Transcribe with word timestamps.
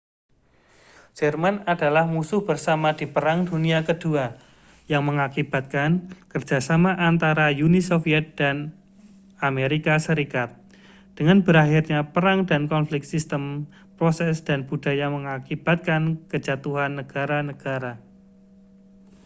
jerman 1.17 1.55
adalah 1.73 2.03
musuh 2.15 2.41
bersama 2.49 2.89
di 2.99 3.05
perang 3.13 3.39
dunia 3.49 3.79
ke-2 3.87 4.05
yang 4.91 5.03
mengakibatkan 5.09 5.91
kerja 6.31 6.57
sama 6.69 6.91
antara 7.09 7.45
uni 7.65 7.81
soviet 7.89 8.25
dan 8.39 8.55
as 9.37 10.09
dengan 11.17 11.37
berakhirnya 11.45 11.99
perang 12.17 12.39
dan 12.49 12.61
konflik 12.73 13.03
sistem 13.11 13.43
proses 14.01 14.35
dan 14.47 14.59
budaya 14.69 15.05
mengakibatkan 15.17 16.01
kejatuhan 16.33 16.91
negara-negara 17.05 17.93